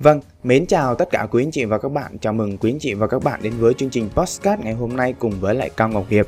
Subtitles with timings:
[0.00, 2.18] Vâng, mến chào tất cả quý anh chị và các bạn.
[2.18, 4.96] Chào mừng quý anh chị và các bạn đến với chương trình Postcard ngày hôm
[4.96, 6.26] nay cùng với lại Cao Ngọc Hiệp.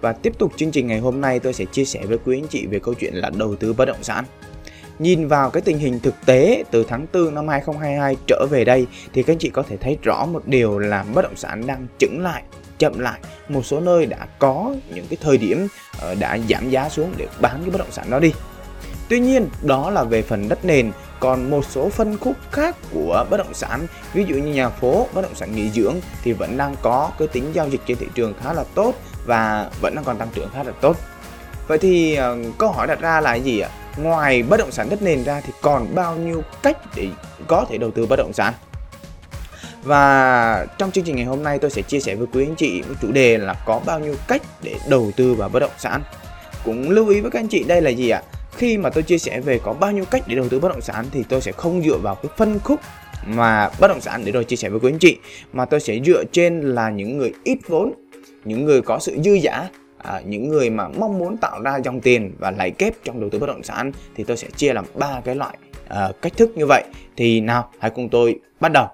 [0.00, 2.46] Và tiếp tục chương trình ngày hôm nay tôi sẽ chia sẻ với quý anh
[2.48, 4.24] chị về câu chuyện là đầu tư bất động sản.
[4.98, 8.86] Nhìn vào cái tình hình thực tế từ tháng 4 năm 2022 trở về đây
[9.12, 11.86] thì các anh chị có thể thấy rõ một điều là bất động sản đang
[11.98, 12.42] chững lại,
[12.78, 13.20] chậm lại.
[13.48, 15.66] Một số nơi đã có những cái thời điểm
[16.00, 18.32] ờ, đã giảm giá xuống để bán cái bất động sản đó đi.
[19.10, 20.92] Tuy nhiên, đó là về phần đất nền.
[21.20, 25.06] Còn một số phân khúc khác của bất động sản ví dụ như nhà phố
[25.14, 28.06] bất động sản nghỉ dưỡng thì vẫn đang có cái tính giao dịch trên thị
[28.14, 28.94] trường khá là tốt
[29.26, 30.96] và vẫn đang còn tăng trưởng khá là tốt.
[31.68, 33.68] Vậy thì ờ, câu hỏi đặt ra là gì ạ?
[33.96, 37.08] Ngoài bất động sản đất nền ra thì còn bao nhiêu cách để
[37.46, 38.54] có thể đầu tư bất động sản?
[39.82, 42.82] Và trong chương trình ngày hôm nay tôi sẽ chia sẻ với quý anh chị
[42.82, 46.02] với chủ đề là có bao nhiêu cách để đầu tư vào bất động sản.
[46.64, 48.22] Cũng lưu ý với các anh chị đây là gì ạ?
[48.60, 50.80] Khi mà tôi chia sẻ về có bao nhiêu cách để đầu tư bất động
[50.80, 52.80] sản thì tôi sẽ không dựa vào cái phân khúc
[53.26, 55.18] mà bất động sản để rồi chia sẻ với quý anh chị
[55.52, 57.92] mà tôi sẽ dựa trên là những người ít vốn
[58.44, 62.00] những người có sự dư giả à, những người mà mong muốn tạo ra dòng
[62.00, 64.84] tiền và lãi kép trong đầu tư bất động sản thì tôi sẽ chia làm
[64.94, 65.58] ba cái loại
[65.88, 66.84] à, cách thức như vậy.
[67.16, 68.86] Thì nào hãy cùng tôi bắt đầu.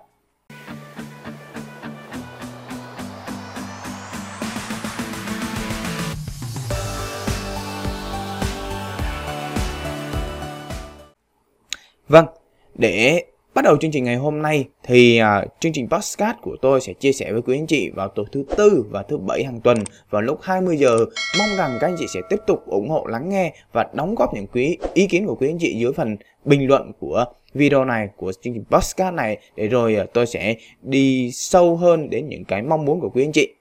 [12.09, 12.27] Vâng,
[12.75, 16.81] để bắt đầu chương trình ngày hôm nay thì uh, chương trình podcast của tôi
[16.81, 19.61] sẽ chia sẻ với quý anh chị vào tối thứ tư và thứ bảy hàng
[19.61, 19.79] tuần
[20.11, 20.97] vào lúc 20 giờ.
[21.39, 24.35] Mong rằng các anh chị sẽ tiếp tục ủng hộ lắng nghe và đóng góp
[24.35, 28.09] những quý ý kiến của quý anh chị dưới phần bình luận của video này
[28.17, 32.45] của chương trình podcast này để rồi uh, tôi sẽ đi sâu hơn đến những
[32.45, 33.55] cái mong muốn của quý anh chị.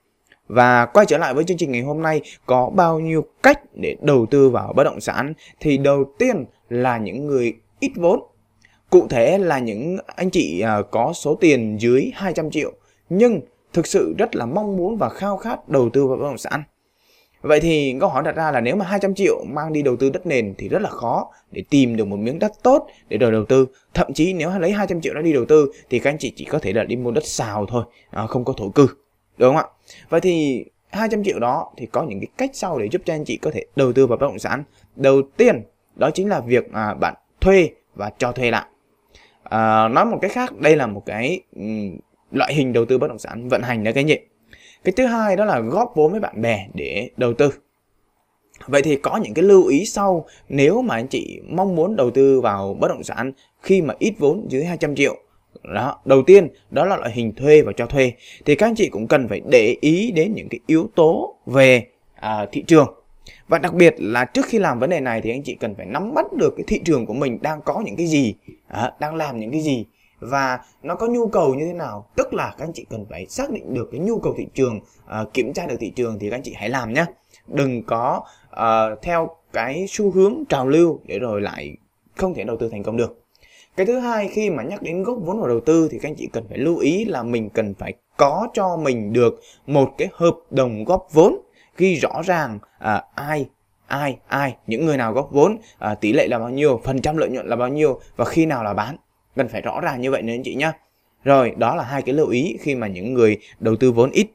[0.47, 3.95] Và quay trở lại với chương trình ngày hôm nay có bao nhiêu cách để
[4.01, 8.19] đầu tư vào bất động sản thì đầu tiên là những người ít vốn
[8.95, 12.71] Cụ thể là những anh chị à, có số tiền dưới 200 triệu
[13.09, 13.41] nhưng
[13.73, 16.63] thực sự rất là mong muốn và khao khát đầu tư vào bất động sản.
[17.41, 20.09] Vậy thì câu hỏi đặt ra là nếu mà 200 triệu mang đi đầu tư
[20.09, 23.31] đất nền thì rất là khó để tìm được một miếng đất tốt để đầu
[23.31, 23.65] đầu tư.
[23.93, 26.45] Thậm chí nếu lấy 200 triệu đó đi đầu tư thì các anh chị chỉ
[26.45, 28.87] có thể là đi mua đất xào thôi, à, không có thổ cư.
[29.37, 29.65] Đúng không ạ?
[30.09, 33.25] Vậy thì 200 triệu đó thì có những cái cách sau để giúp cho anh
[33.25, 34.63] chị có thể đầu tư vào bất động sản.
[34.95, 35.63] Đầu tiên
[35.95, 38.65] đó chính là việc à, bạn thuê và cho thuê lại
[39.49, 41.97] à, nói một cách khác đây là một cái um,
[42.31, 44.17] loại hình đầu tư bất động sản vận hành đấy cái nhị
[44.85, 47.49] cái thứ hai đó là góp vốn với bạn bè để đầu tư.
[48.67, 52.11] Vậy thì có những cái lưu ý sau nếu mà anh chị mong muốn đầu
[52.11, 55.17] tư vào bất động sản khi mà ít vốn dưới 200 triệu?
[55.73, 58.13] Đó đầu tiên đó là loại hình thuê và cho thuê.
[58.45, 61.87] Thì các anh chị cũng cần phải để ý đến những cái yếu tố về
[62.15, 62.93] à, thị trường
[63.47, 65.85] và đặc biệt là trước khi làm vấn đề này thì anh chị cần phải
[65.85, 68.33] nắm bắt được cái thị trường của mình đang có những cái gì,
[68.67, 69.85] à, đang làm những cái gì
[70.19, 72.05] và nó có nhu cầu như thế nào.
[72.15, 74.79] Tức là các anh chị cần phải xác định được cái nhu cầu thị trường,
[75.07, 77.05] à, kiểm tra được thị trường thì các anh chị hãy làm nhé.
[77.47, 78.21] Đừng có
[78.51, 81.77] à, theo cái xu hướng trào lưu để rồi lại
[82.15, 83.21] không thể đầu tư thành công được.
[83.75, 86.15] Cái thứ hai khi mà nhắc đến góp vốn vào đầu tư thì các anh
[86.15, 90.07] chị cần phải lưu ý là mình cần phải có cho mình được một cái
[90.11, 91.44] hợp đồng góp vốn
[91.77, 93.45] ghi rõ ràng à, ai
[93.87, 97.17] ai ai những người nào góp vốn à, tỷ lệ là bao nhiêu phần trăm
[97.17, 98.97] lợi nhuận là bao nhiêu và khi nào là bán.
[99.35, 100.71] Cần phải rõ ràng như vậy nên anh chị nhá.
[101.23, 104.27] Rồi đó là hai cái lưu ý khi mà những người đầu tư vốn ít.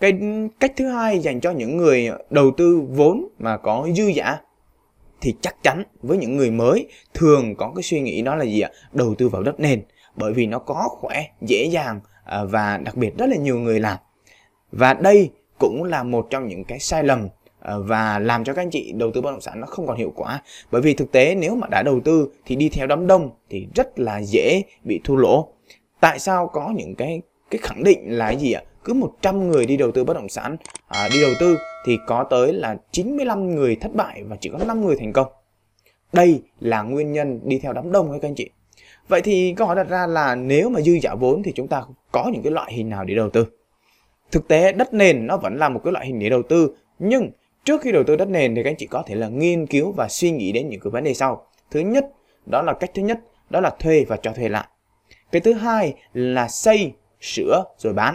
[0.00, 0.12] Cái
[0.60, 4.38] cách thứ hai dành cho những người đầu tư vốn mà có dư giả
[5.20, 8.60] thì chắc chắn với những người mới thường có cái suy nghĩ đó là gì
[8.60, 8.70] ạ?
[8.92, 9.82] Đầu tư vào đất nền
[10.16, 13.80] bởi vì nó có khỏe dễ dàng à, và đặc biệt rất là nhiều người
[13.80, 13.98] làm.
[14.72, 15.30] Và đây
[15.60, 17.28] cũng là một trong những cái sai lầm
[17.60, 19.96] ờ, và làm cho các anh chị đầu tư bất động sản nó không còn
[19.96, 20.42] hiệu quả.
[20.70, 23.66] Bởi vì thực tế nếu mà đã đầu tư thì đi theo đám đông thì
[23.74, 25.48] rất là dễ bị thua lỗ.
[26.00, 28.62] Tại sao có những cái cái khẳng định là gì ạ?
[28.84, 30.56] Cứ 100 người đi đầu tư bất động sản
[30.88, 34.58] à, đi đầu tư thì có tới là 95 người thất bại và chỉ có
[34.64, 35.26] 5 người thành công.
[36.12, 38.50] Đây là nguyên nhân đi theo đám đông các anh chị.
[39.08, 41.82] Vậy thì câu hỏi đặt ra là nếu mà dư giả vốn thì chúng ta
[42.12, 43.46] có những cái loại hình nào để đầu tư?
[44.30, 47.30] Thực tế đất nền nó vẫn là một cái loại hình để đầu tư nhưng
[47.64, 49.92] trước khi đầu tư đất nền thì các anh chị có thể là nghiên cứu
[49.92, 51.46] và suy nghĩ đến những cái vấn đề sau.
[51.70, 52.06] Thứ nhất,
[52.46, 53.18] đó là cách thứ nhất,
[53.50, 54.68] đó là thuê và cho thuê lại.
[55.32, 58.14] Cái thứ hai là xây, sửa rồi bán.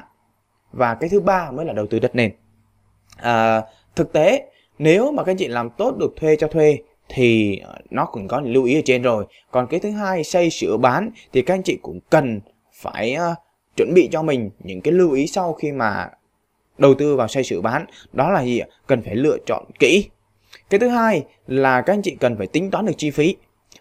[0.72, 2.32] Và cái thứ ba mới là đầu tư đất nền.
[3.18, 3.62] À,
[3.96, 4.46] thực tế
[4.80, 6.78] nếu mà các anh chị làm tốt được thuê cho thuê
[7.10, 9.26] thì nó cũng có lưu ý ở trên rồi.
[9.52, 12.40] Còn cái thứ hai xây sửa bán thì các anh chị cũng cần
[12.74, 13.38] phải uh,
[13.76, 16.10] chuẩn bị cho mình những cái lưu ý sau khi mà
[16.78, 20.10] đầu tư vào xây sửa bán, đó là gì cần phải lựa chọn kỹ.
[20.70, 23.36] Cái thứ hai là các anh chị cần phải tính toán được chi phí.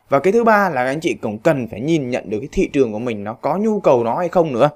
[0.08, 2.48] Và cái thứ ba là các anh chị cũng cần phải nhìn nhận được cái
[2.52, 4.70] thị trường của mình nó có nhu cầu nó hay không nữa.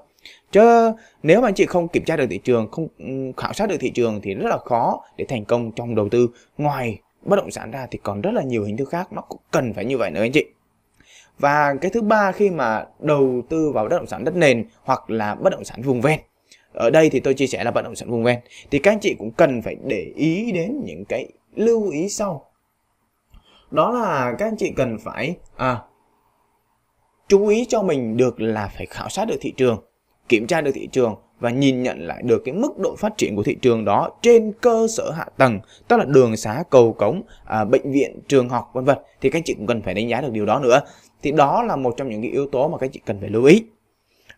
[0.53, 0.93] Chứ
[1.23, 3.77] nếu mà anh chị không kiểm tra được thị trường, không ừ, khảo sát được
[3.81, 6.29] thị trường thì rất là khó để thành công trong đầu tư.
[6.59, 9.41] Ngoài bất động sản ra thì còn rất là nhiều hình thức khác, nó cũng
[9.51, 10.45] cần phải như vậy nữa anh chị
[11.39, 15.11] và cái thứ ba khi mà đầu tư vào bất động sản đất nền hoặc
[15.11, 16.21] là bất động sản vùng ven.
[16.73, 18.41] Ở đây thì tôi chia sẻ là bất động sản vùng ven.
[18.71, 22.45] Thì các anh chị cũng cần phải để ý đến những cái lưu ý sau.
[23.71, 25.83] Đó là các anh chị cần phải à,
[27.29, 29.88] chú ý cho mình được là phải khảo sát được thị trường
[30.29, 33.37] kiểm tra được thị trường và nhìn nhận lại được cái mức độ phát triển
[33.37, 37.23] của thị trường đó trên cơ sở hạ tầng tức là đường xá cầu cống
[37.45, 40.21] à, bệnh viện trường học vân vân thì các chị cũng cần phải đánh giá
[40.21, 40.81] được điều đó nữa.
[41.23, 43.45] Thì đó là một trong những cái yếu tố mà các chị cần phải lưu
[43.45, 43.65] ý.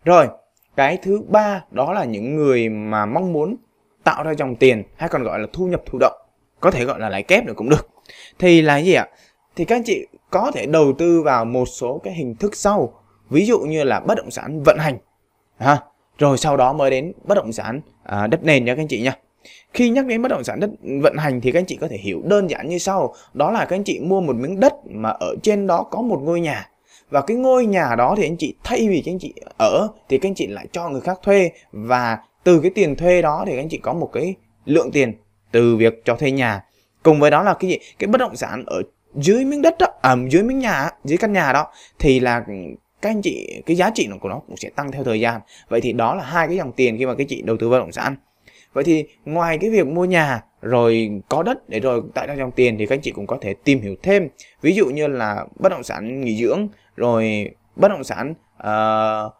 [0.05, 0.27] Rồi
[0.75, 3.55] cái thứ ba đó là những người mà mong muốn
[4.03, 6.13] tạo ra dòng tiền hay còn gọi là thu nhập thụ động
[6.59, 7.89] có thể gọi là lãi kép được cũng được.
[8.39, 9.07] Thì là gì ạ?
[9.55, 12.93] Thì các chị có thể đầu tư vào một số cái hình thức sau.
[13.29, 14.97] Ví dụ như là bất động sản vận hành
[15.61, 15.77] ha?
[16.17, 19.01] Rồi sau đó mới đến bất động sản à, đất nền nha các anh chị
[19.01, 19.17] nha.
[19.73, 20.69] Khi nhắc đến bất động sản đất
[21.01, 23.13] vận hành thì các anh chị có thể hiểu đơn giản như sau.
[23.33, 26.19] Đó là các anh chị mua một miếng đất mà ở trên đó có một
[26.23, 26.69] ngôi nhà.
[27.09, 30.17] Và cái ngôi nhà đó thì anh chị thay vì các anh chị ở thì
[30.17, 31.51] các anh chị lại cho người khác thuê.
[31.71, 34.35] Và từ cái tiền thuê đó thì các anh chị có một cái
[34.65, 35.13] lượng tiền
[35.51, 36.63] từ việc cho thuê nhà.
[37.03, 37.77] Cùng với đó là cái gì?
[37.99, 38.81] Cái bất động sản ở
[39.15, 41.67] dưới miếng đất đó à, dưới miếng nhà dưới căn nhà đó
[41.99, 42.45] thì là
[43.01, 45.41] các anh chị cái giá trị của nó cũng sẽ tăng theo thời gian.
[45.69, 47.79] Vậy thì đó là hai cái dòng tiền khi mà các chị đầu tư bất
[47.79, 48.15] động sản.
[48.73, 52.51] Vậy thì ngoài cái việc mua nhà rồi có đất để rồi tạo ra dòng
[52.51, 54.27] tiền thì các anh chị cũng có thể tìm hiểu thêm.
[54.61, 59.33] Ví dụ như là bất động sản nghỉ dưỡng rồi bất động sản uh,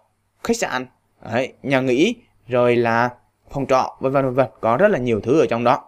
[0.44, 0.86] khách sạn
[1.32, 2.16] đấy, nhà nghỉ
[2.48, 3.10] rồi là
[3.50, 4.48] phòng trọ vân vân vân vân.
[4.62, 5.84] Có rất là nhiều thứ ở trong đó.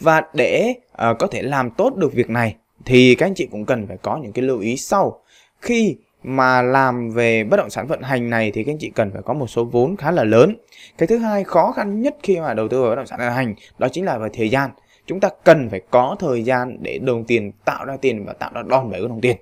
[0.00, 3.66] Và để uh, có thể làm tốt được việc này thì các anh chị cũng
[3.66, 5.22] cần phải có những cái lưu ý sau.
[5.60, 9.10] Khi mà làm về bất động sản vận hành này thì các anh chị cần
[9.12, 10.56] phải có một số vốn khá là lớn.
[10.98, 13.32] Cái thứ hai khó khăn nhất khi mà đầu tư vào bất động sản vận
[13.32, 14.70] hành đó chính là về thời gian.
[15.06, 18.50] Chúng ta cần phải có thời gian để đồng tiền tạo ra tiền và tạo
[18.54, 19.36] ra đòn bẩy của đồng tiền.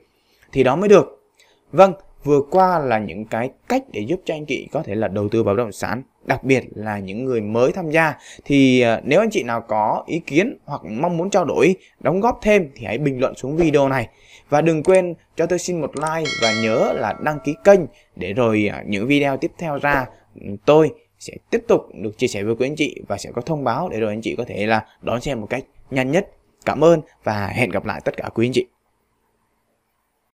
[0.53, 1.33] Thì đó mới được.
[1.73, 1.93] Vâng,
[2.25, 5.29] vừa qua là những cái cách để giúp cho anh chị có thể là đầu
[5.29, 8.15] tư vào bất động sản đặc biệt là những người mới tham gia
[8.45, 12.21] thì ờ, nếu anh chị nào có ý kiến hoặc mong muốn trao đổi, đóng
[12.21, 14.09] góp thêm thì hãy bình luận xuống video này.
[14.49, 17.81] Và đừng quên cho tôi xin một like và nhớ là đăng ký kênh
[18.17, 20.07] để rồi ờ, những video tiếp theo ra
[20.41, 23.43] ừ, tôi sẽ tiếp tục được chia sẻ với quý anh chị và sẽ có
[23.43, 26.29] thông báo để rồi anh chị có thể là đón xem một cách nhanh nhất.
[26.65, 28.67] Cảm ơn và hẹn gặp lại tất cả quý anh chị.